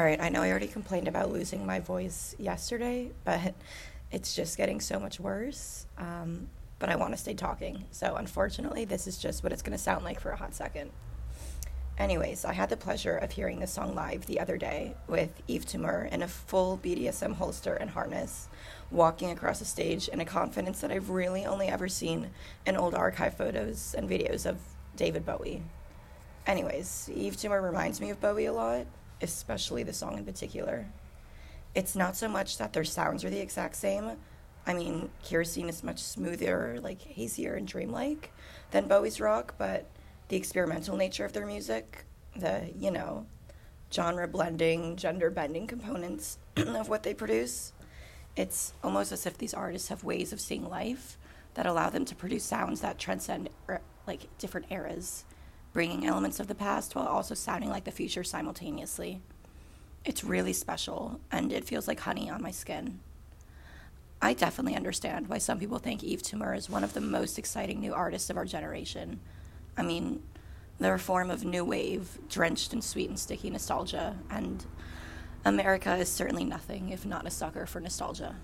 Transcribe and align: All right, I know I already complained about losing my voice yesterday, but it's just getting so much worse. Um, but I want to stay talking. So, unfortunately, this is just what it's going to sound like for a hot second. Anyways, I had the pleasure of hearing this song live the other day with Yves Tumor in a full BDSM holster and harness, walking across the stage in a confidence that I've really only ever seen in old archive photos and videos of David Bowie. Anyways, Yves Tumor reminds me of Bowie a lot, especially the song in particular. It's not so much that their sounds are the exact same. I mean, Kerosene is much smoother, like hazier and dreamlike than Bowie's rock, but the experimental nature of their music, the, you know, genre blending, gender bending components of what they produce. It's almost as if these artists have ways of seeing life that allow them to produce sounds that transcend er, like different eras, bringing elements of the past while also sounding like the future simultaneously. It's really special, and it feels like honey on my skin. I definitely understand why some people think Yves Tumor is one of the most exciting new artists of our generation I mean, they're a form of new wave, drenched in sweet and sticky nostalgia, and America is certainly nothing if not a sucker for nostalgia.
All 0.00 0.06
right, 0.06 0.18
I 0.18 0.30
know 0.30 0.40
I 0.40 0.48
already 0.48 0.66
complained 0.66 1.08
about 1.08 1.30
losing 1.30 1.66
my 1.66 1.78
voice 1.78 2.34
yesterday, 2.38 3.10
but 3.22 3.54
it's 4.10 4.34
just 4.34 4.56
getting 4.56 4.80
so 4.80 4.98
much 4.98 5.20
worse. 5.20 5.84
Um, 5.98 6.48
but 6.78 6.88
I 6.88 6.96
want 6.96 7.12
to 7.12 7.18
stay 7.18 7.34
talking. 7.34 7.84
So, 7.90 8.16
unfortunately, 8.16 8.86
this 8.86 9.06
is 9.06 9.18
just 9.18 9.42
what 9.42 9.52
it's 9.52 9.60
going 9.60 9.76
to 9.76 9.84
sound 9.84 10.02
like 10.02 10.18
for 10.18 10.30
a 10.30 10.36
hot 10.36 10.54
second. 10.54 10.90
Anyways, 11.98 12.46
I 12.46 12.54
had 12.54 12.70
the 12.70 12.78
pleasure 12.78 13.14
of 13.14 13.32
hearing 13.32 13.60
this 13.60 13.72
song 13.72 13.94
live 13.94 14.24
the 14.24 14.40
other 14.40 14.56
day 14.56 14.94
with 15.06 15.42
Yves 15.48 15.66
Tumor 15.66 16.08
in 16.10 16.22
a 16.22 16.28
full 16.28 16.80
BDSM 16.82 17.34
holster 17.34 17.74
and 17.74 17.90
harness, 17.90 18.48
walking 18.90 19.30
across 19.30 19.58
the 19.58 19.66
stage 19.66 20.08
in 20.08 20.18
a 20.18 20.24
confidence 20.24 20.80
that 20.80 20.90
I've 20.90 21.10
really 21.10 21.44
only 21.44 21.68
ever 21.68 21.88
seen 21.88 22.30
in 22.64 22.74
old 22.74 22.94
archive 22.94 23.36
photos 23.36 23.94
and 23.98 24.08
videos 24.08 24.46
of 24.46 24.60
David 24.96 25.26
Bowie. 25.26 25.62
Anyways, 26.46 27.10
Yves 27.14 27.36
Tumor 27.36 27.60
reminds 27.60 28.00
me 28.00 28.08
of 28.08 28.18
Bowie 28.18 28.46
a 28.46 28.52
lot, 28.54 28.86
especially 29.22 29.82
the 29.82 29.92
song 29.92 30.18
in 30.18 30.24
particular. 30.24 30.86
It's 31.74 31.94
not 31.94 32.16
so 32.16 32.28
much 32.28 32.58
that 32.58 32.72
their 32.72 32.84
sounds 32.84 33.24
are 33.24 33.30
the 33.30 33.40
exact 33.40 33.76
same. 33.76 34.12
I 34.66 34.74
mean, 34.74 35.10
Kerosene 35.24 35.68
is 35.68 35.82
much 35.82 36.02
smoother, 36.02 36.78
like 36.82 37.00
hazier 37.00 37.54
and 37.54 37.66
dreamlike 37.66 38.32
than 38.70 38.88
Bowie's 38.88 39.20
rock, 39.20 39.54
but 39.58 39.86
the 40.28 40.36
experimental 40.36 40.96
nature 40.96 41.24
of 41.24 41.32
their 41.32 41.46
music, 41.46 42.04
the, 42.36 42.70
you 42.76 42.90
know, 42.90 43.26
genre 43.92 44.28
blending, 44.28 44.96
gender 44.96 45.30
bending 45.30 45.66
components 45.66 46.38
of 46.56 46.88
what 46.88 47.02
they 47.02 47.14
produce. 47.14 47.72
It's 48.36 48.74
almost 48.82 49.12
as 49.12 49.26
if 49.26 49.38
these 49.38 49.54
artists 49.54 49.88
have 49.88 50.04
ways 50.04 50.32
of 50.32 50.40
seeing 50.40 50.68
life 50.68 51.18
that 51.54 51.66
allow 51.66 51.90
them 51.90 52.04
to 52.04 52.14
produce 52.14 52.44
sounds 52.44 52.80
that 52.80 52.98
transcend 52.98 53.50
er, 53.68 53.80
like 54.06 54.28
different 54.38 54.66
eras, 54.70 55.24
bringing 55.72 56.06
elements 56.06 56.40
of 56.40 56.48
the 56.48 56.54
past 56.54 56.94
while 56.94 57.06
also 57.06 57.34
sounding 57.34 57.70
like 57.70 57.84
the 57.84 57.90
future 57.90 58.24
simultaneously. 58.24 59.20
It's 60.04 60.24
really 60.24 60.52
special, 60.52 61.20
and 61.30 61.52
it 61.52 61.64
feels 61.64 61.86
like 61.86 62.00
honey 62.00 62.30
on 62.30 62.42
my 62.42 62.50
skin. 62.50 63.00
I 64.22 64.34
definitely 64.34 64.76
understand 64.76 65.28
why 65.28 65.38
some 65.38 65.58
people 65.58 65.78
think 65.78 66.02
Yves 66.02 66.22
Tumor 66.22 66.54
is 66.54 66.68
one 66.68 66.84
of 66.84 66.94
the 66.94 67.00
most 67.00 67.38
exciting 67.38 67.80
new 67.80 67.94
artists 67.94 68.30
of 68.30 68.36
our 68.36 68.44
generation 68.44 69.20
I 69.76 69.82
mean, 69.82 70.22
they're 70.78 70.94
a 70.94 70.98
form 70.98 71.30
of 71.30 71.44
new 71.44 71.64
wave, 71.64 72.18
drenched 72.28 72.72
in 72.72 72.82
sweet 72.82 73.08
and 73.08 73.18
sticky 73.18 73.50
nostalgia, 73.50 74.16
and 74.30 74.64
America 75.44 75.96
is 75.96 76.10
certainly 76.10 76.44
nothing 76.44 76.90
if 76.90 77.06
not 77.06 77.26
a 77.26 77.30
sucker 77.30 77.66
for 77.66 77.80
nostalgia. 77.80 78.36